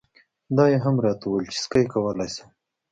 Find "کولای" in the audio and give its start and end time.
1.93-2.29